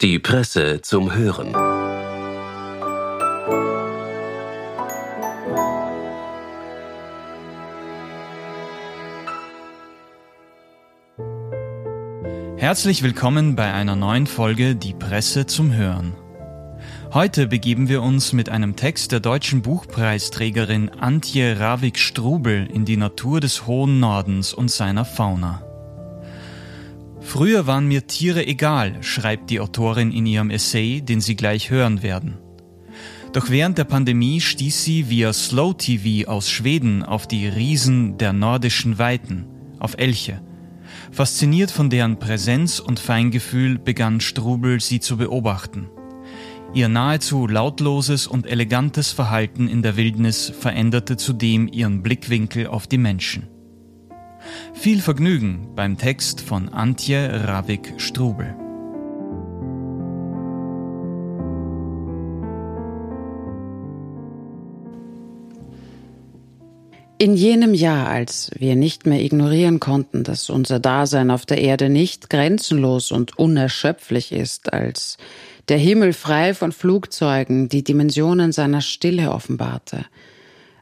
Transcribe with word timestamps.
Die 0.00 0.20
Presse 0.20 0.80
zum 0.80 1.12
Hören. 1.12 1.52
Herzlich 12.56 13.02
willkommen 13.02 13.56
bei 13.56 13.72
einer 13.72 13.96
neuen 13.96 14.28
Folge 14.28 14.76
Die 14.76 14.94
Presse 14.94 15.46
zum 15.46 15.72
Hören. 15.72 16.14
Heute 17.12 17.48
begeben 17.48 17.88
wir 17.88 18.00
uns 18.00 18.32
mit 18.32 18.50
einem 18.50 18.76
Text 18.76 19.10
der 19.10 19.18
deutschen 19.18 19.62
Buchpreisträgerin 19.62 20.90
Antje 20.90 21.58
Ravik-Strubel 21.58 22.68
in 22.72 22.84
die 22.84 22.96
Natur 22.96 23.40
des 23.40 23.66
hohen 23.66 23.98
Nordens 23.98 24.54
und 24.54 24.70
seiner 24.70 25.04
Fauna. 25.04 25.67
Früher 27.28 27.66
waren 27.66 27.86
mir 27.86 28.06
Tiere 28.06 28.46
egal, 28.46 29.02
schreibt 29.02 29.50
die 29.50 29.60
Autorin 29.60 30.12
in 30.12 30.24
ihrem 30.24 30.48
Essay, 30.48 31.02
den 31.02 31.20
Sie 31.20 31.36
gleich 31.36 31.68
hören 31.68 32.02
werden. 32.02 32.38
Doch 33.34 33.50
während 33.50 33.76
der 33.76 33.84
Pandemie 33.84 34.40
stieß 34.40 34.82
sie 34.82 35.10
via 35.10 35.34
Slow 35.34 35.74
TV 35.76 36.26
aus 36.26 36.48
Schweden 36.48 37.02
auf 37.02 37.28
die 37.28 37.46
Riesen 37.46 38.16
der 38.16 38.32
nordischen 38.32 38.98
Weiten, 38.98 39.44
auf 39.78 39.98
Elche. 39.98 40.40
Fasziniert 41.12 41.70
von 41.70 41.90
deren 41.90 42.18
Präsenz 42.18 42.80
und 42.80 42.98
Feingefühl 42.98 43.78
begann 43.78 44.22
Strubel 44.22 44.80
sie 44.80 44.98
zu 44.98 45.18
beobachten. 45.18 45.90
Ihr 46.72 46.88
nahezu 46.88 47.46
lautloses 47.46 48.26
und 48.26 48.46
elegantes 48.46 49.12
Verhalten 49.12 49.68
in 49.68 49.82
der 49.82 49.98
Wildnis 49.98 50.50
veränderte 50.58 51.18
zudem 51.18 51.68
ihren 51.70 52.02
Blickwinkel 52.02 52.68
auf 52.68 52.86
die 52.86 52.96
Menschen. 52.96 53.57
Viel 54.74 55.00
Vergnügen 55.00 55.68
beim 55.74 55.98
Text 55.98 56.40
von 56.40 56.68
Antje 56.68 57.44
Ravik-Strubel. 57.46 58.54
In 67.20 67.34
jenem 67.34 67.74
Jahr, 67.74 68.08
als 68.08 68.52
wir 68.56 68.76
nicht 68.76 69.04
mehr 69.04 69.20
ignorieren 69.20 69.80
konnten, 69.80 70.22
dass 70.22 70.50
unser 70.50 70.78
Dasein 70.78 71.32
auf 71.32 71.44
der 71.44 71.58
Erde 71.58 71.88
nicht 71.88 72.30
grenzenlos 72.30 73.10
und 73.10 73.36
unerschöpflich 73.36 74.30
ist, 74.30 74.72
als 74.72 75.16
der 75.68 75.78
Himmel 75.78 76.12
frei 76.12 76.54
von 76.54 76.70
Flugzeugen 76.70 77.68
die 77.68 77.82
Dimensionen 77.82 78.52
seiner 78.52 78.82
Stille 78.82 79.32
offenbarte, 79.32 80.04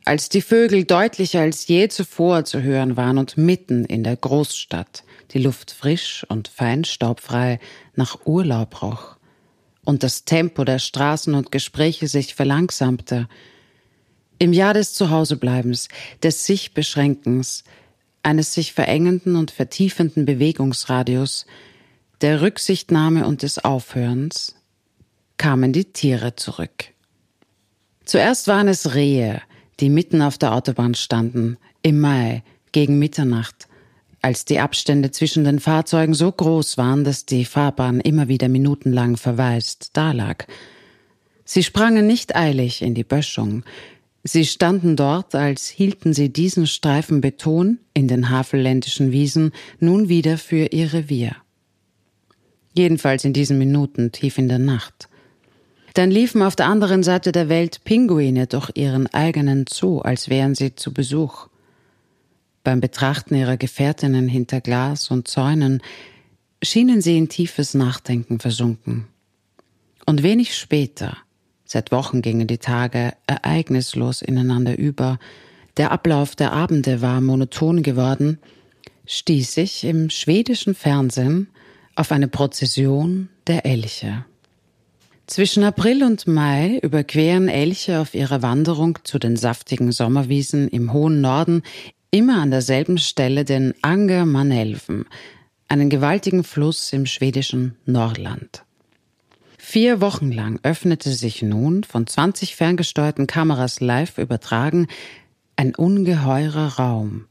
als 0.06 0.28
die 0.28 0.40
Vögel 0.40 0.84
deutlicher 0.84 1.40
als 1.40 1.66
je 1.66 1.88
zuvor 1.88 2.44
zu 2.44 2.62
hören 2.62 2.96
waren 2.96 3.18
und 3.18 3.36
mitten 3.36 3.84
in 3.84 4.04
der 4.04 4.16
Großstadt 4.16 5.02
die 5.32 5.40
Luft 5.40 5.72
frisch 5.72 6.24
und 6.28 6.46
feinstaubfrei 6.46 7.58
nach 7.96 8.24
Urlaub 8.24 8.82
roch 8.82 9.16
und 9.84 10.04
das 10.04 10.24
Tempo 10.24 10.64
der 10.64 10.78
Straßen 10.78 11.34
und 11.34 11.50
Gespräche 11.50 12.06
sich 12.06 12.36
verlangsamte, 12.36 13.28
im 14.38 14.52
Jahr 14.52 14.74
des 14.74 14.94
Zuhausebleibens, 14.94 15.88
des 16.22 16.46
sich 16.46 16.72
Beschränkens, 16.72 17.64
eines 18.22 18.54
sich 18.54 18.74
verengenden 18.74 19.34
und 19.34 19.50
vertiefenden 19.50 20.24
Bewegungsradius, 20.24 21.46
der 22.20 22.42
Rücksichtnahme 22.42 23.26
und 23.26 23.42
des 23.42 23.64
Aufhörens, 23.64 24.54
kamen 25.36 25.72
die 25.72 25.86
Tiere 25.86 26.36
zurück. 26.36 26.92
Zuerst 28.04 28.46
waren 28.46 28.68
es 28.68 28.94
Rehe, 28.94 29.42
die 29.80 29.90
mitten 29.90 30.22
auf 30.22 30.38
der 30.38 30.54
Autobahn 30.54 30.94
standen, 30.94 31.58
im 31.82 32.00
Mai, 32.00 32.42
gegen 32.72 32.98
Mitternacht, 32.98 33.68
als 34.22 34.44
die 34.44 34.58
Abstände 34.58 35.10
zwischen 35.10 35.44
den 35.44 35.60
Fahrzeugen 35.60 36.14
so 36.14 36.30
groß 36.32 36.78
waren, 36.78 37.04
dass 37.04 37.26
die 37.26 37.44
Fahrbahn 37.44 38.00
immer 38.00 38.28
wieder 38.28 38.48
minutenlang 38.48 39.16
verwaist 39.16 39.96
dalag. 39.96 40.46
Sie 41.44 41.62
sprangen 41.62 42.06
nicht 42.06 42.34
eilig 42.34 42.82
in 42.82 42.94
die 42.94 43.04
Böschung. 43.04 43.62
Sie 44.24 44.44
standen 44.44 44.96
dort, 44.96 45.36
als 45.36 45.68
hielten 45.68 46.12
sie 46.12 46.32
diesen 46.32 46.66
Streifen 46.66 47.20
Beton 47.20 47.78
in 47.94 48.08
den 48.08 48.28
havelländischen 48.28 49.12
Wiesen 49.12 49.52
nun 49.78 50.08
wieder 50.08 50.38
für 50.38 50.66
ihr 50.72 50.92
Revier. 50.92 51.36
Jedenfalls 52.74 53.24
in 53.24 53.32
diesen 53.32 53.58
Minuten 53.58 54.10
tief 54.10 54.38
in 54.38 54.48
der 54.48 54.58
Nacht. 54.58 55.08
Dann 55.96 56.10
liefen 56.10 56.42
auf 56.42 56.54
der 56.54 56.66
anderen 56.66 57.02
Seite 57.02 57.32
der 57.32 57.48
Welt 57.48 57.82
Pinguine 57.84 58.46
durch 58.46 58.70
ihren 58.74 59.06
eigenen 59.14 59.64
Zoo, 59.66 60.00
als 60.00 60.28
wären 60.28 60.54
sie 60.54 60.74
zu 60.74 60.92
Besuch. 60.92 61.48
Beim 62.62 62.80
Betrachten 62.80 63.34
ihrer 63.34 63.56
Gefährtinnen 63.56 64.28
hinter 64.28 64.60
Glas 64.60 65.10
und 65.10 65.26
Zäunen 65.26 65.82
schienen 66.62 67.00
sie 67.00 67.16
in 67.16 67.30
tiefes 67.30 67.72
Nachdenken 67.72 68.40
versunken. 68.40 69.06
Und 70.04 70.22
wenig 70.22 70.54
später, 70.54 71.16
seit 71.64 71.90
Wochen 71.92 72.20
gingen 72.20 72.46
die 72.46 72.58
Tage 72.58 73.14
ereignislos 73.26 74.20
ineinander 74.20 74.76
über, 74.76 75.18
der 75.78 75.92
Ablauf 75.92 76.36
der 76.36 76.52
Abende 76.52 77.00
war 77.00 77.22
monoton 77.22 77.82
geworden, 77.82 78.38
stieß 79.06 79.56
ich 79.56 79.82
im 79.82 80.10
schwedischen 80.10 80.74
Fernsehen 80.74 81.48
auf 81.94 82.12
eine 82.12 82.28
Prozession 82.28 83.30
der 83.46 83.64
Elche. 83.64 84.26
Zwischen 85.26 85.64
April 85.64 86.04
und 86.04 86.28
Mai 86.28 86.78
überqueren 86.82 87.48
Elche 87.48 87.98
auf 87.98 88.14
ihrer 88.14 88.42
Wanderung 88.42 89.00
zu 89.02 89.18
den 89.18 89.36
saftigen 89.36 89.90
Sommerwiesen 89.90 90.68
im 90.68 90.92
hohen 90.92 91.20
Norden 91.20 91.62
immer 92.12 92.40
an 92.40 92.52
derselben 92.52 92.96
Stelle 92.96 93.44
den 93.44 93.74
Anger 93.82 94.24
Manelven, 94.24 95.04
einen 95.66 95.90
gewaltigen 95.90 96.44
Fluss 96.44 96.92
im 96.92 97.06
schwedischen 97.06 97.74
Norrland. 97.86 98.62
Vier 99.58 100.00
Wochen 100.00 100.30
lang 100.30 100.60
öffnete 100.62 101.10
sich 101.10 101.42
nun, 101.42 101.82
von 101.82 102.06
20 102.06 102.54
ferngesteuerten 102.54 103.26
Kameras 103.26 103.80
live 103.80 104.18
übertragen, 104.18 104.86
ein 105.56 105.74
ungeheurer 105.74 106.78
Raum, 106.78 107.26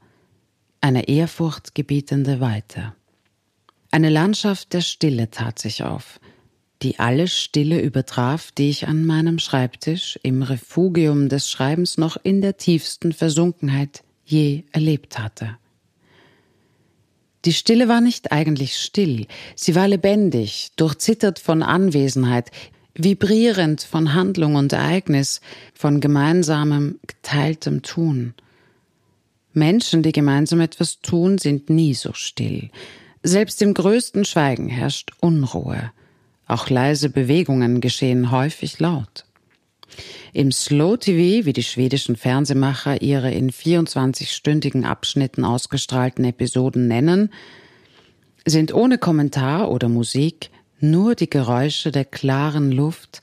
eine 0.81 1.07
ehrfurchtgebietende 1.07 2.41
Weite. 2.41 2.93
Eine 3.89 4.09
Landschaft 4.09 4.73
der 4.73 4.81
Stille 4.81 5.31
tat 5.31 5.59
sich 5.59 5.81
auf– 5.83 6.19
die 6.81 6.99
alle 6.99 7.27
Stille 7.27 7.81
übertraf, 7.81 8.51
die 8.51 8.69
ich 8.69 8.87
an 8.87 9.05
meinem 9.05 9.39
Schreibtisch 9.39 10.19
im 10.23 10.41
Refugium 10.41 11.29
des 11.29 11.49
Schreibens 11.49 11.97
noch 11.97 12.17
in 12.21 12.41
der 12.41 12.57
tiefsten 12.57 13.13
Versunkenheit 13.13 14.03
je 14.25 14.63
erlebt 14.71 15.19
hatte. 15.19 15.57
Die 17.45 17.53
Stille 17.53 17.87
war 17.87 18.01
nicht 18.01 18.31
eigentlich 18.31 18.77
still, 18.77 19.27
sie 19.55 19.75
war 19.75 19.87
lebendig, 19.87 20.71
durchzittert 20.75 21.37
von 21.37 21.61
Anwesenheit, 21.61 22.49
vibrierend 22.95 23.83
von 23.83 24.13
Handlung 24.13 24.55
und 24.55 24.73
Ereignis, 24.73 25.41
von 25.73 26.01
gemeinsamem, 26.01 26.99
geteiltem 27.05 27.83
Tun. 27.83 28.33
Menschen, 29.53 30.01
die 30.01 30.11
gemeinsam 30.11 30.59
etwas 30.59 31.01
tun, 31.01 31.37
sind 31.37 31.69
nie 31.69 31.93
so 31.93 32.13
still. 32.13 32.71
Selbst 33.21 33.61
im 33.61 33.73
größten 33.73 34.25
Schweigen 34.25 34.67
herrscht 34.67 35.11
Unruhe. 35.21 35.91
Auch 36.47 36.69
leise 36.69 37.09
Bewegungen 37.09 37.81
geschehen 37.81 38.31
häufig 38.31 38.79
laut. 38.79 39.25
Im 40.33 40.51
Slow 40.51 40.97
TV, 40.97 41.45
wie 41.45 41.53
die 41.53 41.63
schwedischen 41.63 42.15
Fernsehmacher 42.15 43.01
ihre 43.01 43.31
in 43.31 43.51
24-stündigen 43.51 44.83
Abschnitten 44.83 45.45
ausgestrahlten 45.45 46.25
Episoden 46.25 46.87
nennen, 46.87 47.31
sind 48.45 48.73
ohne 48.73 48.97
Kommentar 48.97 49.71
oder 49.71 49.89
Musik 49.89 50.49
nur 50.79 51.15
die 51.15 51.29
Geräusche 51.29 51.91
der 51.91 52.05
klaren 52.05 52.71
Luft, 52.71 53.21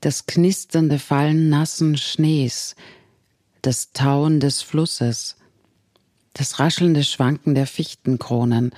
das 0.00 0.26
knisternde 0.26 0.98
Fallen 0.98 1.48
nassen 1.48 1.96
Schnees, 1.96 2.76
das 3.62 3.92
Tauen 3.92 4.40
des 4.40 4.62
Flusses, 4.62 5.36
das 6.32 6.60
raschelnde 6.60 7.02
Schwanken 7.02 7.54
der 7.54 7.66
Fichtenkronen, 7.66 8.70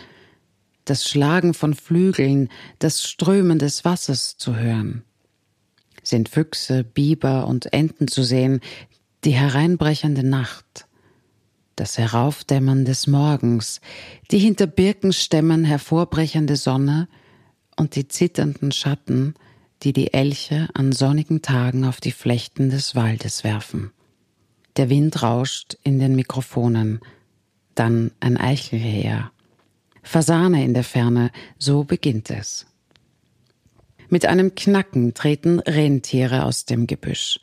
das 0.89 1.09
Schlagen 1.09 1.55
von 1.55 1.75
Flügeln, 1.75 2.49
das 2.79 3.03
Strömen 3.03 3.59
des 3.59 3.85
Wassers 3.85 4.37
zu 4.37 4.57
hören. 4.57 5.05
Sind 6.03 6.29
Füchse, 6.29 6.85
Biber 6.85 7.47
und 7.47 7.73
Enten 7.73 8.09
zu 8.09 8.23
sehen, 8.23 8.61
die 9.25 9.33
hereinbrechende 9.33 10.27
Nacht, 10.27 10.87
das 11.77 11.99
Heraufdämmern 11.99 12.85
des 12.85 13.07
Morgens, 13.07 13.81
die 14.31 14.39
hinter 14.39 14.67
Birkenstämmen 14.67 15.65
hervorbrechende 15.65 16.57
Sonne 16.57 17.09
und 17.77 17.95
die 17.95 18.09
zitternden 18.09 18.73
Schatten, 18.73 19.35
die 19.83 19.93
die 19.93 20.13
Elche 20.13 20.69
an 20.75 20.93
sonnigen 20.93 21.43
Tagen 21.43 21.85
auf 21.85 22.01
die 22.01 22.13
Flechten 22.13 22.71
des 22.71 22.95
Waldes 22.95 23.45
werfen. 23.45 23.93
Der 24.77 24.89
Wind 24.89 25.23
rauscht 25.23 25.77
in 25.83 25.99
den 25.99 26.17
Mikrofonen, 26.17 27.01
dann 27.75 28.13
ein 28.21 28.37
Eichelheer, 28.37 29.31
Fasane 30.09 30.65
in 30.65 30.73
der 30.73 30.85
Ferne, 30.85 31.31
so 31.59 31.85
beginnt 31.85 32.31
es. 32.31 32.65
Mit 34.09 34.25
einem 34.25 34.55
Knacken 34.55 35.13
treten 35.13 35.61
Rentiere 35.61 36.47
aus 36.47 36.65
dem 36.65 36.87
Gebüsch. 36.87 37.41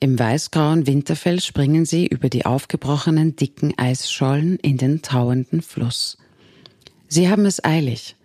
Im 0.00 0.18
weißgrauen 0.18 0.86
Winterfell 0.86 1.42
springen 1.42 1.84
sie 1.84 2.06
über 2.06 2.30
die 2.30 2.46
aufgebrochenen 2.46 3.36
dicken 3.36 3.76
Eisschollen 3.76 4.56
in 4.60 4.78
den 4.78 5.02
tauenden 5.02 5.60
Fluss. 5.60 6.16
Sie 7.08 7.28
haben 7.28 7.44
es 7.44 7.62
eilig. 7.62 8.16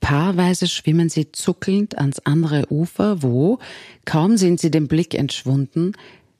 Paarweise 0.00 0.68
schwimmen 0.68 1.08
sie 1.08 1.32
zuckelnd 1.32 1.96
ans 1.96 2.18
andere 2.18 2.70
Ufer, 2.70 3.22
wo, 3.22 3.58
kaum 4.04 4.36
sind 4.36 4.60
sie 4.60 4.70
dem 4.70 4.86
Blick 4.86 5.14
entschwunden, 5.14 5.92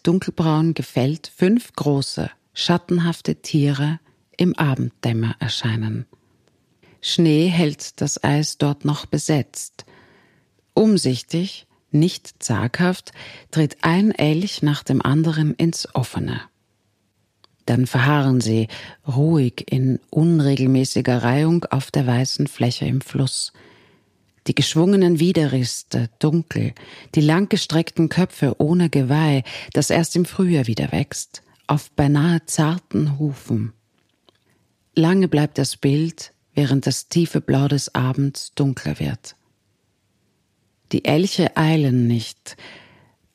dunkelbraun 0.03 0.75
gefällt 0.75 1.33
fünf 1.35 1.73
große, 1.73 2.31
schattenhafte 2.53 3.37
Tiere 3.37 4.01
im 4.37 4.55
Abenddämmer 4.55 5.35
erscheinen. 5.39 6.05
Schnee 7.03 7.49
hält 7.49 8.01
das 8.01 8.23
Eis 8.23 8.57
dort 8.59 8.85
noch 8.85 9.07
besetzt. 9.07 9.85
Umsichtig, 10.73 11.67
nicht 11.91 12.43
zaghaft, 12.43 13.13
tritt 13.51 13.77
ein 13.83 14.13
Elch 14.13 14.63
nach 14.63 14.83
dem 14.85 15.03
anderen 15.03 15.53
ins 15.55 15.95
Offene. 15.95 16.41
Dann 17.67 17.87
verharren 17.87 18.41
sie 18.41 18.69
ruhig 19.07 19.67
in 19.71 20.01
unregelmäßiger 20.11 21.23
Reihung 21.23 21.65
auf 21.67 21.91
der 21.91 22.07
weißen 22.07 22.47
Fläche 22.47 22.87
im 22.87 23.01
Fluss. 23.01 23.53
Die 24.47 24.55
geschwungenen 24.55 25.21
Widerriste 25.21 26.09
dunkel, 26.19 26.73
die 27.15 27.21
langgestreckten 27.21 28.09
Köpfe 28.09 28.57
ohne 28.59 28.91
Geweih, 28.91 29.43
das 29.73 29.91
erst 29.91 30.17
im 30.17 30.25
Frühjahr 30.25 30.67
wieder 30.67 30.91
wächst, 30.93 31.43
auf 31.67 31.91
beinahe 31.93 32.45
zarten 32.47 33.19
Hufen. 33.19 33.73
Lange 34.95 35.29
bleibt 35.29 35.59
das 35.59 35.77
Bild, 35.77 36.33
während 36.55 36.87
das 36.87 37.09
tiefe 37.09 37.41
Blau 37.41 37.69
des 37.69 37.95
Abends 37.95 38.53
dunkler 38.55 38.99
wird. 38.99 39.37
Die 40.93 41.05
Elche 41.05 41.57
eilen 41.57 42.07
nicht, 42.07 42.57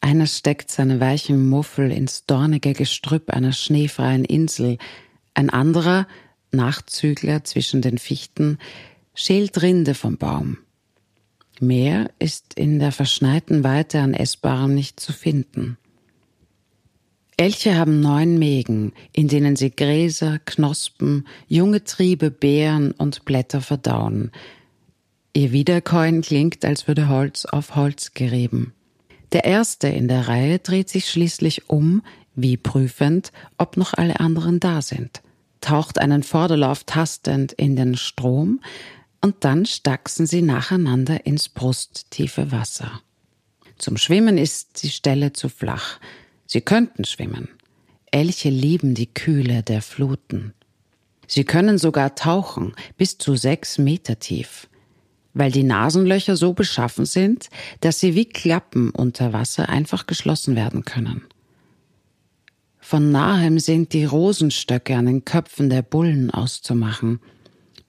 einer 0.02 0.28
steckt 0.28 0.70
seine 0.72 1.00
weichen 1.00 1.50
Muffel 1.50 1.92
ins 1.92 2.26
dornige 2.26 2.74
Gestrüpp 2.74 3.32
einer 3.32 3.52
schneefreien 3.52 4.26
Insel, 4.26 4.78
ein 5.34 5.50
anderer, 5.50 6.08
Nachzügler 6.52 7.44
zwischen 7.44 7.82
den 7.82 7.98
Fichten, 7.98 8.58
schält 9.14 9.62
Rinde 9.62 9.96
vom 9.96 10.18
Baum. 10.18 10.60
Mehr 11.60 12.12
ist 12.20 12.54
in 12.54 12.80
der 12.80 12.92
verschneiten 12.92 13.64
Weite 13.64 14.00
an 14.00 14.14
Essbarem 14.14 14.76
nicht 14.76 15.00
zu 15.00 15.12
finden. 15.12 15.78
Elche 17.40 17.78
haben 17.78 18.00
neun 18.00 18.40
Mägen, 18.40 18.94
in 19.14 19.28
denen 19.28 19.56
sie 19.56 19.70
Gräser, 19.70 20.40
Knospen, 20.40 21.28
junge 21.48 21.84
Triebe, 21.84 22.32
Beeren 22.32 22.92
und 22.92 23.26
Blätter 23.26 23.62
verdauen. 23.62 24.32
Ihr 25.34 25.52
Wiederkäuen 25.52 26.24
klingt, 26.24 26.66
als 26.66 26.88
würde 26.88 27.10
Holz 27.10 27.46
auf 27.46 27.76
Holz 27.76 28.16
gerieben. 28.16 28.74
Der 29.34 29.44
erste 29.44 29.88
in 29.88 30.08
der 30.08 30.28
Reihe 30.28 30.58
dreht 30.58 30.90
sich 30.90 31.12
schließlich 31.12 31.70
um, 31.70 32.02
wie 32.34 32.58
prüfend, 32.58 33.32
ob 33.60 33.78
noch 33.78 33.94
alle 33.94 34.20
anderen 34.20 34.60
da 34.60 34.82
sind, 34.82 35.22
taucht 35.62 36.00
einen 36.00 36.24
Vorderlauf 36.24 36.86
tastend 36.86 37.54
in 37.54 37.76
den 37.76 37.96
Strom, 37.98 38.62
und 39.22 39.44
dann 39.44 39.68
stachsen 39.68 40.26
sie 40.26 40.42
nacheinander 40.42 41.26
ins 41.26 41.50
brusttiefe 41.50 42.52
Wasser. 42.52 43.02
Zum 43.78 43.98
Schwimmen 43.98 44.38
ist 44.40 44.82
die 44.82 44.90
Stelle 44.90 45.34
zu 45.34 45.50
flach. 45.50 46.00
Sie 46.48 46.62
könnten 46.62 47.06
schwimmen. 47.06 47.50
Elche 48.10 48.50
lieben 48.50 48.96
die 48.96 49.14
Kühle 49.14 49.62
der 49.62 49.82
Fluten. 49.82 50.54
Sie 51.28 51.44
können 51.44 51.78
sogar 51.78 52.16
tauchen, 52.16 52.74
bis 52.98 53.18
zu 53.18 53.36
sechs 53.36 53.78
Meter 53.78 54.18
tief 54.18 54.68
weil 55.38 55.52
die 55.52 55.64
Nasenlöcher 55.64 56.36
so 56.36 56.54
beschaffen 56.54 57.06
sind, 57.06 57.50
dass 57.82 58.00
sie 58.00 58.16
wie 58.16 58.26
Klappen 58.26 58.90
unter 58.90 59.34
Wasser 59.34 59.70
einfach 59.70 60.08
geschlossen 60.08 60.56
werden 60.56 60.84
können. 60.84 61.22
Von 62.80 63.12
nahem 63.12 63.60
sind 63.60 63.94
die 63.94 64.06
Rosenstöcke 64.06 64.96
an 64.96 65.06
den 65.06 65.26
Köpfen 65.26 65.70
der 65.70 65.82
Bullen 65.82 66.32
auszumachen, 66.32 67.20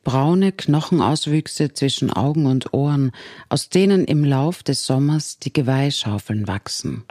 braune 0.05 0.53
Knochenauswüchse 0.53 1.73
zwischen 1.73 2.13
Augen 2.13 2.47
und 2.47 2.75
Ohren, 2.75 3.13
aus 3.49 3.69
denen 3.71 4.05
im 4.05 4.25
Lauf 4.25 4.63
des 4.63 4.85
Sommers 4.85 5.39
die 5.39 5.53
Geweihschaufeln 5.53 6.49
wachsen. 6.49 7.05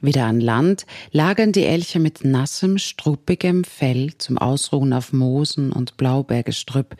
Wieder 0.00 0.26
an 0.26 0.40
Land 0.40 0.86
lagern 1.10 1.50
die 1.50 1.64
Elche 1.64 1.98
mit 1.98 2.24
nassem, 2.24 2.78
struppigem 2.78 3.64
Fell 3.64 4.16
zum 4.18 4.38
Ausruhen 4.38 4.92
auf 4.92 5.12
Moosen 5.12 5.72
und 5.72 5.96
Blaubeergestrüpp, 5.96 6.96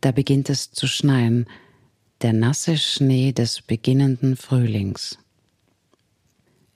da 0.00 0.12
beginnt 0.12 0.48
es 0.48 0.70
zu 0.70 0.86
schneien, 0.86 1.46
der 2.22 2.32
nasse 2.32 2.76
Schnee 2.76 3.32
des 3.32 3.62
beginnenden 3.62 4.36
Frühlings. 4.36 5.18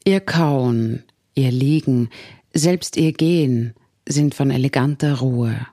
Ihr 0.04 0.20
Kauen, 0.20 1.04
ihr 1.34 1.52
Liegen, 1.52 2.10
selbst 2.52 2.96
ihr 2.96 3.12
Gehen 3.12 3.74
sind 4.08 4.34
von 4.34 4.50
eleganter 4.50 5.18
Ruhe. 5.18 5.66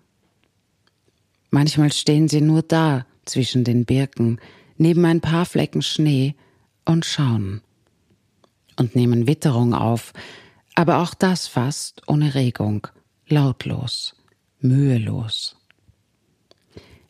Manchmal 1.50 1.92
stehen 1.92 2.28
sie 2.28 2.42
nur 2.42 2.62
da 2.62 3.06
zwischen 3.26 3.64
den 3.64 3.86
Birken, 3.86 4.40
neben 4.78 5.06
ein 5.06 5.22
paar 5.22 5.46
Flecken 5.46 5.82
Schnee 5.82 6.36
und 6.86 7.06
schauen 7.06 7.62
und 8.78 8.96
nehmen 8.96 9.28
Witterung 9.28 9.74
auf, 9.74 10.14
aber 10.76 11.00
auch 11.00 11.14
das 11.14 11.48
fast 11.48 12.02
ohne 12.08 12.36
Regung, 12.36 12.88
lautlos, 13.28 14.16
mühelos. 14.60 15.56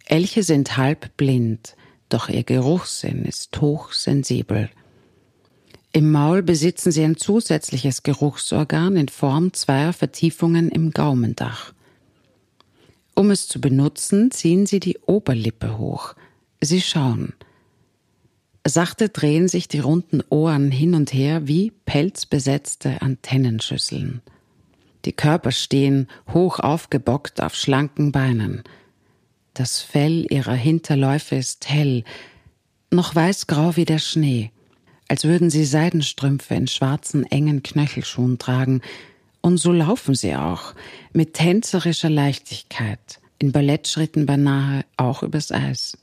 Elche 0.06 0.44
sind 0.44 0.77
halb 0.77 1.15
blind, 1.18 1.75
doch 2.10 2.30
ihr 2.30 2.44
Geruchssinn 2.44 3.25
ist 3.25 3.60
hochsensibel. 3.60 4.69
Im 5.94 6.12
Maul 6.12 6.42
besitzen 6.42 6.92
sie 6.92 7.04
ein 7.04 7.18
zusätzliches 7.18 8.04
Geruchsorgan 8.04 8.98
in 8.98 9.10
Form 9.10 9.54
zweier 9.54 9.94
Vertiefungen 9.94 10.69
im 10.69 10.92
Gaumendach. 10.92 11.74
Um 13.15 13.30
es 13.30 13.48
zu 13.48 13.62
benutzen, 13.62 14.31
ziehen 14.31 14.65
sie 14.65 14.80
die 14.80 14.98
Oberlippe 15.06 15.77
hoch. 15.77 16.15
Sie 16.62 16.81
schauen. 16.81 17.33
Sachte 18.65 19.10
drehen 19.10 19.48
sich 19.48 19.68
die 19.68 19.80
runden 19.80 20.21
Ohren 20.30 20.71
hin 20.71 20.95
und 20.95 21.13
her 21.13 21.48
wie 21.48 21.71
pelzbesetzte 21.86 23.01
Antennenschüsseln. 23.01 24.21
Die 25.04 25.12
Körper 25.12 25.51
stehen 25.51 26.07
hoch 26.33 26.60
aufgebockt 26.60 27.42
auf 27.42 27.56
schlanken 27.56 28.13
Beinen. 28.13 28.63
Das 29.54 29.81
Fell 29.81 30.25
ihrer 30.31 30.54
Hinterläufe 30.54 31.36
ist 31.36 31.69
hell, 31.69 32.06
noch 32.89 33.13
weißgrau 33.13 33.75
wie 33.75 33.86
der 33.86 34.00
Schnee, 34.00 34.51
als 35.10 35.25
würden 35.25 35.50
sie 35.50 35.65
Seidenstrümpfe 35.65 36.56
in 36.56 36.68
schwarzen, 36.68 37.25
engen 37.25 37.63
Knöchelschuhen 37.63 38.39
tragen, 38.39 38.81
und 39.42 39.57
so 39.57 39.74
laufen 39.74 40.15
sie 40.15 40.36
auch, 40.36 40.74
mit 41.12 41.33
tänzerischer 41.33 42.10
Leichtigkeit, 42.10 43.19
in 43.39 43.51
Ballettschritten 43.51 44.25
beinahe 44.25 44.86
auch 44.95 45.21
übers 45.21 45.51
Eis. 45.51 45.98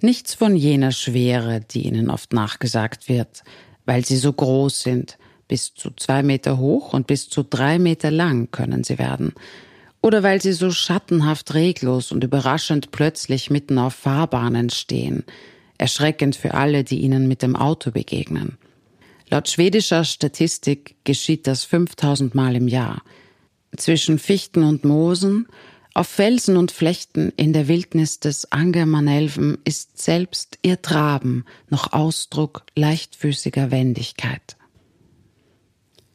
Nichts 0.00 0.34
von 0.34 0.56
jener 0.56 0.92
Schwere, 0.92 1.60
die 1.60 1.86
ihnen 1.86 2.10
oft 2.10 2.32
nachgesagt 2.32 3.08
wird, 3.08 3.42
weil 3.84 4.04
sie 4.04 4.16
so 4.16 4.32
groß 4.32 4.82
sind, 4.82 5.18
bis 5.48 5.74
zu 5.74 5.90
zwei 5.96 6.22
Meter 6.22 6.58
hoch 6.58 6.92
und 6.92 7.06
bis 7.06 7.28
zu 7.28 7.42
drei 7.42 7.78
Meter 7.78 8.10
lang 8.10 8.50
können 8.50 8.84
sie 8.84 8.98
werden, 8.98 9.32
oder 10.02 10.22
weil 10.22 10.40
sie 10.40 10.52
so 10.52 10.70
schattenhaft 10.70 11.54
reglos 11.54 12.12
und 12.12 12.22
überraschend 12.22 12.90
plötzlich 12.90 13.50
mitten 13.50 13.78
auf 13.78 13.94
Fahrbahnen 13.94 14.70
stehen, 14.70 15.24
erschreckend 15.78 16.36
für 16.36 16.54
alle, 16.54 16.84
die 16.84 17.00
ihnen 17.00 17.28
mit 17.28 17.42
dem 17.42 17.56
Auto 17.56 17.90
begegnen. 17.90 18.58
Laut 19.28 19.48
schwedischer 19.48 20.04
Statistik 20.04 20.94
geschieht 21.04 21.46
das 21.46 21.64
5000 21.64 22.34
Mal 22.34 22.54
im 22.54 22.68
Jahr. 22.68 23.02
Zwischen 23.76 24.18
Fichten 24.18 24.62
und 24.62 24.84
Moosen, 24.84 25.48
auf 25.96 26.08
Felsen 26.08 26.58
und 26.58 26.72
Flechten 26.72 27.32
in 27.38 27.54
der 27.54 27.68
Wildnis 27.68 28.20
des 28.20 28.52
Angermanelven 28.52 29.56
ist 29.64 29.96
selbst 29.96 30.58
ihr 30.60 30.82
Traben 30.82 31.46
noch 31.70 31.94
Ausdruck 31.94 32.64
leichtfüßiger 32.74 33.70
Wendigkeit. 33.70 34.58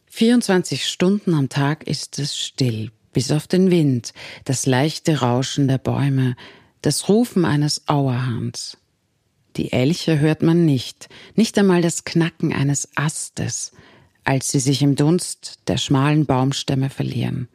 24 0.06 0.86
Stunden 0.86 1.34
am 1.34 1.50
Tag 1.50 1.88
ist 1.88 2.20
es 2.20 2.38
still, 2.38 2.92
bis 3.12 3.32
auf 3.32 3.48
den 3.48 3.72
Wind, 3.72 4.14
das 4.46 4.68
leichte 4.68 5.22
Rauschen 5.22 5.68
der 5.68 5.80
Bäume, 5.80 6.36
das 6.84 7.10
Rufen 7.10 7.44
eines 7.44 7.88
Auerhahns. 7.88 8.78
Die 9.58 9.72
Elche 9.72 10.20
hört 10.20 10.44
man 10.44 10.64
nicht, 10.64 11.10
nicht 11.36 11.58
einmal 11.58 11.82
das 11.82 12.04
Knacken 12.04 12.54
eines 12.54 12.88
Astes, 12.96 13.72
als 14.26 14.52
sie 14.52 14.60
sich 14.60 14.84
im 14.84 14.96
Dunst 14.96 15.58
der 15.68 15.78
schmalen 15.78 16.28
Baumstämme 16.28 16.92
verlieren. 16.92 17.48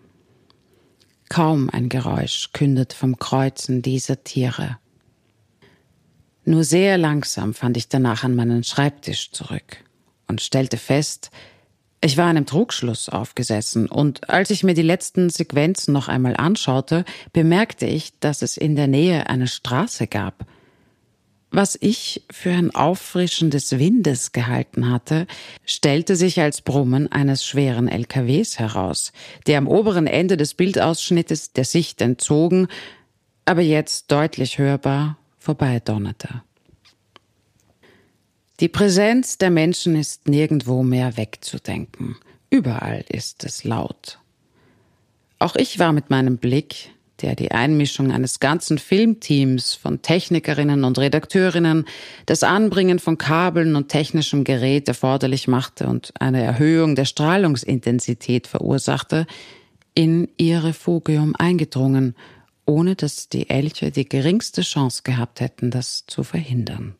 Kaum 1.28 1.70
ein 1.70 1.88
Geräusch 1.88 2.50
kündet 2.52 2.92
vom 2.92 3.18
Kreuzen 3.18 3.82
dieser 3.82 4.22
Tiere. 4.22 4.78
Nur 6.44 6.62
sehr 6.62 6.96
langsam 6.96 7.54
fand 7.54 7.76
ich 7.76 7.88
danach 7.88 8.22
an 8.22 8.36
meinen 8.36 8.62
Schreibtisch 8.62 9.32
zurück 9.32 9.78
und 10.28 10.40
stellte 10.40 10.76
fest, 10.76 11.30
ich 12.00 12.16
war 12.16 12.26
einem 12.26 12.46
Trugschluss 12.46 13.08
aufgesessen 13.08 13.88
und 13.88 14.30
als 14.30 14.50
ich 14.50 14.62
mir 14.62 14.74
die 14.74 14.82
letzten 14.82 15.28
Sequenzen 15.28 15.92
noch 15.92 16.06
einmal 16.06 16.36
anschaute, 16.36 17.04
bemerkte 17.32 17.86
ich, 17.86 18.18
dass 18.20 18.42
es 18.42 18.56
in 18.56 18.76
der 18.76 18.86
Nähe 18.86 19.28
eine 19.28 19.48
Straße 19.48 20.06
gab. 20.06 20.46
Was 21.56 21.78
ich 21.80 22.22
für 22.30 22.50
ein 22.50 22.74
Auffrischen 22.74 23.48
des 23.48 23.78
Windes 23.78 24.32
gehalten 24.32 24.90
hatte, 24.90 25.26
stellte 25.64 26.14
sich 26.14 26.38
als 26.38 26.60
Brummen 26.60 27.10
eines 27.10 27.46
schweren 27.46 27.88
LKWs 27.88 28.58
heraus, 28.58 29.10
der 29.46 29.56
am 29.56 29.66
oberen 29.66 30.06
Ende 30.06 30.36
des 30.36 30.52
Bildausschnittes 30.52 31.54
der 31.54 31.64
Sicht 31.64 32.02
entzogen, 32.02 32.68
aber 33.46 33.62
jetzt 33.62 34.12
deutlich 34.12 34.58
hörbar 34.58 35.16
vorbeidonnerte. 35.38 36.42
Die 38.60 38.68
Präsenz 38.68 39.38
der 39.38 39.50
Menschen 39.50 39.96
ist 39.96 40.28
nirgendwo 40.28 40.82
mehr 40.82 41.16
wegzudenken. 41.16 42.16
Überall 42.50 43.02
ist 43.08 43.44
es 43.44 43.64
laut. 43.64 44.18
Auch 45.38 45.56
ich 45.56 45.78
war 45.78 45.94
mit 45.94 46.10
meinem 46.10 46.36
Blick, 46.36 46.90
der 47.22 47.34
die 47.34 47.52
Einmischung 47.52 48.12
eines 48.12 48.40
ganzen 48.40 48.78
Filmteams 48.78 49.74
von 49.74 50.02
Technikerinnen 50.02 50.84
und 50.84 50.98
Redakteurinnen, 50.98 51.86
das 52.26 52.42
Anbringen 52.42 52.98
von 52.98 53.18
Kabeln 53.18 53.76
und 53.76 53.88
technischem 53.88 54.44
Gerät 54.44 54.88
erforderlich 54.88 55.48
machte 55.48 55.86
und 55.86 56.12
eine 56.20 56.42
Erhöhung 56.42 56.94
der 56.94 57.04
Strahlungsintensität 57.04 58.46
verursachte, 58.46 59.26
in 59.94 60.28
ihr 60.36 60.62
Refugium 60.62 61.34
eingedrungen, 61.36 62.14
ohne 62.66 62.96
dass 62.96 63.28
die 63.28 63.48
Elche 63.48 63.90
die 63.90 64.08
geringste 64.08 64.62
Chance 64.62 65.02
gehabt 65.04 65.40
hätten, 65.40 65.70
das 65.70 66.04
zu 66.06 66.22
verhindern. 66.22 66.94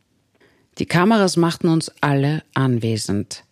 Die 0.78 0.86
Kameras 0.86 1.36
machten 1.36 1.68
uns 1.68 1.90
alle 2.00 2.42
anwesend. 2.54 3.44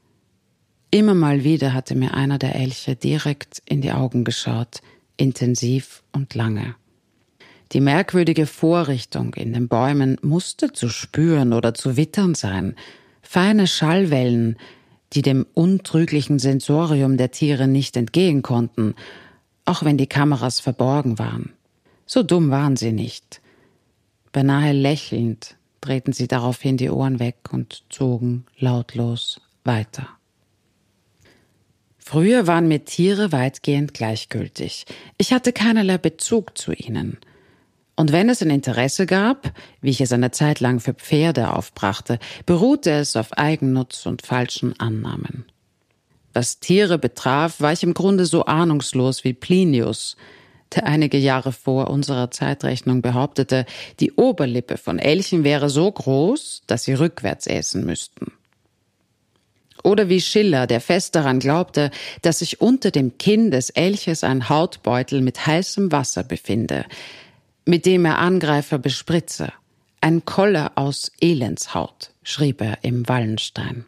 Immer 0.90 1.14
mal 1.14 1.42
wieder 1.42 1.72
hatte 1.72 1.94
mir 1.94 2.14
einer 2.14 2.38
der 2.38 2.54
Elche 2.54 2.94
direkt 2.94 3.62
in 3.66 3.80
die 3.80 3.92
Augen 3.92 4.24
geschaut, 4.24 4.80
intensiv 5.16 6.02
und 6.12 6.34
lange. 6.34 6.74
Die 7.72 7.80
merkwürdige 7.80 8.46
Vorrichtung 8.46 9.34
in 9.34 9.52
den 9.52 9.68
Bäumen 9.68 10.16
musste 10.22 10.72
zu 10.72 10.88
spüren 10.88 11.52
oder 11.52 11.74
zu 11.74 11.96
wittern 11.96 12.34
sein. 12.34 12.76
Feine 13.22 13.66
Schallwellen, 13.66 14.56
die 15.12 15.22
dem 15.22 15.46
untrüglichen 15.54 16.38
Sensorium 16.38 17.16
der 17.16 17.30
Tiere 17.30 17.66
nicht 17.66 17.96
entgehen 17.96 18.42
konnten, 18.42 18.94
auch 19.64 19.82
wenn 19.82 19.96
die 19.96 20.06
Kameras 20.06 20.60
verborgen 20.60 21.18
waren. 21.18 21.52
So 22.06 22.22
dumm 22.22 22.50
waren 22.50 22.76
sie 22.76 22.92
nicht. 22.92 23.40
Beinahe 24.32 24.72
lächelnd 24.72 25.56
drehten 25.80 26.12
sie 26.12 26.28
daraufhin 26.28 26.76
die 26.76 26.90
Ohren 26.90 27.18
weg 27.18 27.36
und 27.52 27.84
zogen 27.88 28.44
lautlos 28.58 29.40
weiter. 29.64 30.08
Früher 32.06 32.46
waren 32.46 32.68
mir 32.68 32.84
Tiere 32.84 33.32
weitgehend 33.32 33.94
gleichgültig. 33.94 34.84
Ich 35.16 35.32
hatte 35.32 35.54
keinerlei 35.54 35.96
Bezug 35.96 36.58
zu 36.58 36.72
ihnen. 36.72 37.16
Und 37.96 38.12
wenn 38.12 38.28
es 38.28 38.42
ein 38.42 38.50
Interesse 38.50 39.06
gab, 39.06 39.54
wie 39.80 39.88
ich 39.88 40.02
es 40.02 40.12
eine 40.12 40.30
Zeit 40.30 40.60
lang 40.60 40.80
für 40.80 40.92
Pferde 40.92 41.54
aufbrachte, 41.54 42.18
beruhte 42.44 42.90
es 42.90 43.16
auf 43.16 43.32
Eigennutz 43.32 44.04
und 44.04 44.20
falschen 44.20 44.78
Annahmen. 44.78 45.46
Was 46.34 46.60
Tiere 46.60 46.98
betraf, 46.98 47.62
war 47.62 47.72
ich 47.72 47.82
im 47.82 47.94
Grunde 47.94 48.26
so 48.26 48.44
ahnungslos 48.44 49.24
wie 49.24 49.32
Plinius, 49.32 50.18
der 50.74 50.84
einige 50.84 51.16
Jahre 51.16 51.52
vor 51.52 51.88
unserer 51.88 52.30
Zeitrechnung 52.30 53.00
behauptete, 53.00 53.64
die 53.98 54.12
Oberlippe 54.12 54.76
von 54.76 54.98
Elchen 54.98 55.42
wäre 55.42 55.70
so 55.70 55.90
groß, 55.90 56.64
dass 56.66 56.84
sie 56.84 56.92
rückwärts 56.92 57.46
essen 57.46 57.86
müssten. 57.86 58.32
Oder 59.84 60.08
wie 60.08 60.20
Schiller, 60.20 60.66
der 60.66 60.80
fest 60.80 61.14
daran 61.14 61.38
glaubte, 61.38 61.90
dass 62.22 62.38
sich 62.40 62.60
unter 62.60 62.90
dem 62.90 63.18
Kinn 63.18 63.50
des 63.50 63.68
Elches 63.70 64.24
ein 64.24 64.48
Hautbeutel 64.48 65.20
mit 65.20 65.46
heißem 65.46 65.92
Wasser 65.92 66.24
befinde, 66.24 66.86
mit 67.66 67.84
dem 67.84 68.06
er 68.06 68.18
Angreifer 68.18 68.78
bespritze. 68.78 69.52
Ein 70.00 70.24
Koller 70.24 70.72
aus 70.76 71.12
Elendshaut, 71.20 72.12
schrieb 72.22 72.62
er 72.62 72.78
im 72.82 73.06
Wallenstein. 73.08 73.84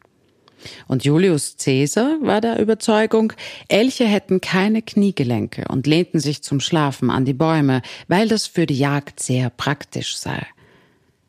Und 0.86 1.04
Julius 1.04 1.56
Caesar 1.58 2.18
war 2.20 2.40
der 2.42 2.58
Überzeugung, 2.58 3.32
Elche 3.68 4.04
hätten 4.04 4.40
keine 4.40 4.82
Kniegelenke 4.82 5.64
und 5.68 5.86
lehnten 5.86 6.20
sich 6.20 6.42
zum 6.42 6.60
Schlafen 6.60 7.10
an 7.10 7.24
die 7.24 7.34
Bäume, 7.34 7.80
weil 8.08 8.28
das 8.28 8.46
für 8.46 8.66
die 8.66 8.78
Jagd 8.78 9.20
sehr 9.20 9.48
praktisch 9.48 10.16
sei. 10.16 10.46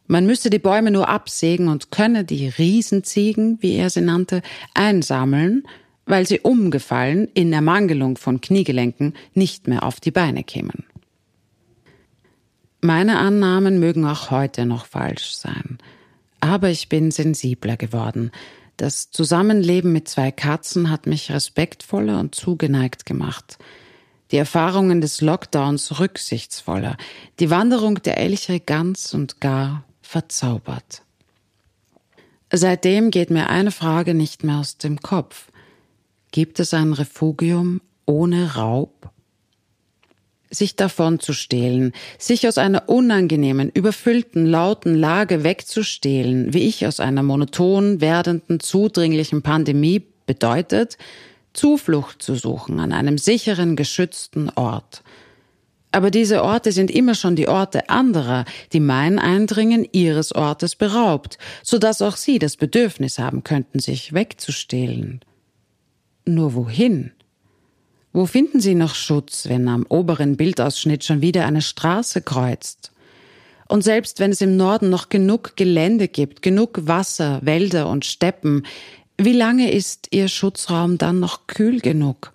Man 0.08 0.26
müsse 0.26 0.50
die 0.50 0.60
Bäume 0.60 0.92
nur 0.92 1.10
absägen 1.10 1.68
und 1.68 1.92
könne 1.92 2.24
die 2.24 2.48
Riesenziegen, 2.48 3.58
wie 3.62 3.76
er 3.76 3.90
sie 3.90 4.02
nannte, 4.02 4.42
einsammeln, 4.74 5.64
weil 6.06 6.26
sie 6.26 6.40
umgefallen 6.40 7.28
in 7.34 7.52
Ermangelung 7.52 8.18
von 8.18 8.40
Kniegelenken 8.40 9.14
nicht 9.34 9.68
mehr 9.68 9.84
auf 9.84 10.00
die 10.00 10.12
Beine 10.12 10.44
kämen. 10.44 10.86
Meine 12.82 13.18
Annahmen 13.18 13.80
mögen 13.80 14.06
auch 14.06 14.32
heute 14.32 14.66
noch 14.66 14.86
falsch 14.86 15.36
sein, 15.36 15.78
aber 16.40 16.70
ich 16.70 16.88
bin 16.88 17.12
sensibler 17.12 17.76
geworden, 17.76 18.32
das 18.78 19.10
Zusammenleben 19.10 19.92
mit 19.92 20.08
zwei 20.08 20.32
Katzen 20.32 20.92
hat 20.92 21.08
mich 21.08 21.32
respektvoller 21.32 22.20
und 22.20 22.36
zugeneigt 22.36 23.08
gemacht. 23.08 23.58
Die 24.30 24.38
Erfahrungen 24.38 25.02
des 25.02 25.20
Lockdowns 25.22 26.00
rücksichtsvoller, 26.00 26.96
die 27.40 27.50
Wanderung 27.50 28.04
der 28.04 28.20
Elche 28.20 28.60
ganz 28.60 29.16
und 29.16 29.42
gar 29.42 29.84
verzaubert. 30.08 31.04
Seitdem 32.52 33.12
geht 33.12 33.30
mir 33.30 33.50
eine 33.50 33.72
Frage 33.72 34.14
nicht 34.14 34.44
mehr 34.44 34.58
aus 34.60 34.78
dem 34.78 35.02
Kopf. 35.02 35.52
Gibt 36.32 36.60
es 36.60 36.74
ein 36.74 36.94
Refugium 36.94 37.82
ohne 38.06 38.56
Raub? 38.56 39.12
sich 40.50 40.78
davon 40.78 41.20
zu 41.20 41.34
stehlen, 41.34 41.92
sich 42.18 42.48
aus 42.48 42.58
einer 42.58 42.88
unangenehmen, 42.88 43.70
überfüllten, 43.70 44.46
lauten 44.46 44.96
Lage 44.96 45.44
wegzustehlen, 45.44 46.54
wie 46.54 46.68
ich 46.68 46.88
aus 46.88 47.02
einer 47.02 47.22
monoton 47.22 48.00
werdenden, 48.00 48.62
zudringlichen 48.62 49.42
Pandemie 49.42 50.04
bedeutet, 50.26 50.98
Zuflucht 51.52 52.22
zu 52.22 52.36
suchen 52.36 52.80
an 52.80 52.94
einem 52.94 53.18
sicheren, 53.18 53.76
geschützten 53.76 54.50
Ort. 54.56 55.04
Aber 55.92 56.12
diese 56.12 56.44
Orte 56.44 56.72
sind 56.72 56.92
immer 56.92 57.16
schon 57.16 57.36
die 57.36 57.48
Orte 57.48 57.90
anderer, 57.90 58.46
die 58.74 58.80
mein 58.80 59.20
Eindringen 59.20 59.88
ihres 59.92 60.34
Ortes 60.36 60.76
beraubt, 60.76 61.38
so 61.64 61.78
dass 61.78 62.02
auch 62.02 62.18
sie 62.18 62.40
das 62.40 62.58
Bedürfnis 62.58 63.20
haben 63.20 63.44
könnten, 63.44 63.80
sich 63.80 64.14
wegzustehlen. 64.14 65.22
Nur 66.26 66.54
wohin? 66.54 67.12
Wo 68.12 68.26
finden 68.26 68.60
Sie 68.60 68.76
noch 68.76 68.96
Schutz, 68.96 69.48
wenn 69.48 69.68
am 69.68 69.86
oberen 69.88 70.38
Bildausschnitt 70.38 71.04
schon 71.04 71.22
wieder 71.22 71.46
eine 71.46 71.62
Straße 71.62 72.22
kreuzt? 72.22 72.92
Und 73.68 73.84
selbst 73.84 74.20
wenn 74.20 74.32
es 74.32 74.42
im 74.42 74.58
Norden 74.58 74.90
noch 74.90 75.10
genug 75.10 75.56
Gelände 75.56 76.08
gibt, 76.08 76.42
genug 76.42 76.80
Wasser, 76.88 77.40
Wälder 77.44 77.90
und 77.90 78.06
Steppen, 78.06 78.66
wie 79.18 79.34
lange 79.34 79.72
ist 79.72 80.08
Ihr 80.12 80.28
Schutzraum 80.28 80.98
dann 80.98 81.20
noch 81.20 81.48
kühl 81.48 81.80
genug? 81.80 82.34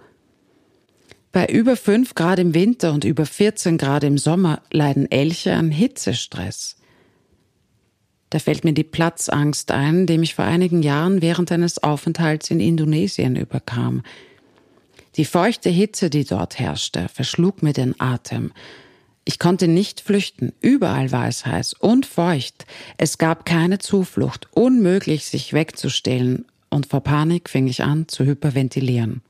Bei 1.32 1.46
über 1.46 1.76
fünf 1.76 2.14
Grad 2.14 2.38
im 2.38 2.52
Winter 2.52 2.92
und 2.92 3.04
über 3.04 3.24
14 3.24 3.78
Grad 3.78 4.04
im 4.04 4.18
Sommer 4.18 4.60
leiden 4.70 5.10
Elche 5.10 5.54
an 5.54 5.70
Hitzestress. 5.70 6.76
Da 8.28 8.38
fällt 8.38 8.64
mir 8.64 8.74
die 8.74 8.84
Platzangst 8.84 9.70
ein, 9.70 10.06
die 10.06 10.18
mich 10.18 10.34
vor 10.34 10.44
einigen 10.44 10.82
Jahren 10.82 11.22
während 11.22 11.50
eines 11.50 11.82
Aufenthalts 11.82 12.50
in 12.50 12.60
Indonesien 12.60 13.36
überkam. 13.36 14.02
Die 15.16 15.24
feuchte 15.24 15.70
Hitze, 15.70 16.10
die 16.10 16.24
dort 16.24 16.58
herrschte, 16.58 17.08
verschlug 17.08 17.62
mir 17.62 17.72
den 17.72 17.98
Atem. 17.98 18.52
Ich 19.24 19.38
konnte 19.38 19.68
nicht 19.68 20.02
flüchten, 20.02 20.52
überall 20.60 21.12
war 21.12 21.28
es 21.28 21.46
heiß 21.46 21.74
und 21.74 22.04
feucht. 22.04 22.66
Es 22.98 23.16
gab 23.16 23.46
keine 23.46 23.78
Zuflucht, 23.78 24.48
unmöglich 24.52 25.24
sich 25.24 25.54
wegzustehlen, 25.54 26.44
und 26.68 26.86
vor 26.86 27.02
Panik 27.02 27.48
fing 27.48 27.68
ich 27.68 27.82
an 27.82 28.08
zu 28.08 28.24
hyperventilieren. 28.24 29.22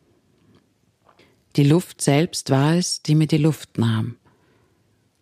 Die 1.57 1.65
Luft 1.65 2.01
selbst 2.01 2.51
war 2.51 2.75
es, 2.75 3.03
die 3.03 3.15
mir 3.15 3.27
die 3.27 3.39
Luft 3.39 3.79
nahm. 3.79 4.17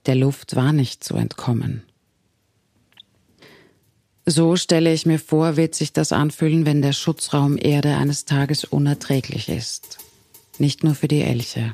Der 0.06 0.14
Luft 0.14 0.56
war 0.56 0.72
nicht 0.72 1.04
zu 1.04 1.16
entkommen. 1.16 1.82
So 4.26 4.56
stelle 4.56 4.92
ich 4.92 5.06
mir 5.06 5.18
vor, 5.18 5.56
wird 5.56 5.75
sich 5.75 5.92
das 5.92 6.12
anfühlen, 6.12 6.66
wenn 6.66 6.82
der 6.82 6.92
Schutzraum 6.92 7.58
Erde 7.58 7.96
eines 7.96 8.26
Tages 8.26 8.64
unerträglich 8.64 9.49
ist 9.49 9.99
nicht 10.60 10.84
nur 10.84 10.94
für 10.94 11.08
die 11.08 11.22
Elche. 11.22 11.72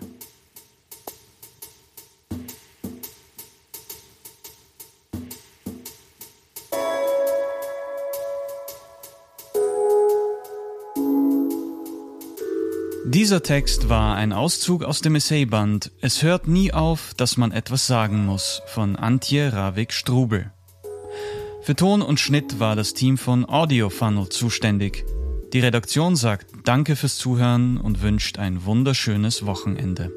Dieser 13.26 13.42
Text 13.42 13.88
war 13.88 14.14
ein 14.14 14.33
Auszug 14.33 14.85
aus 14.85 15.00
dem 15.00 15.16
Essayband 15.16 15.90
Es 16.00 16.23
hört 16.23 16.47
nie 16.47 16.73
auf, 16.73 17.12
dass 17.16 17.37
man 17.37 17.50
etwas 17.50 17.88
sagen 17.88 18.25
muss 18.25 18.62
von 18.68 18.95
Antje 18.95 19.52
Ravik-Strubel. 19.52 20.52
Für 21.61 21.75
Ton 21.75 22.02
und 22.02 22.21
Schnitt 22.21 22.61
war 22.61 22.76
das 22.76 22.95
Team 22.95 23.18
von 23.18 23.45
Audio 23.45 23.90
Funnel 23.90 24.28
zuständig. 24.28 25.04
Die 25.52 25.59
Redaktion 25.59 26.14
sagt 26.14 26.47
Danke 26.62 26.95
fürs 26.95 27.18
Zuhören 27.18 27.78
und 27.78 28.00
wünscht 28.00 28.38
ein 28.38 28.64
wunderschönes 28.64 29.45
Wochenende. 29.45 30.12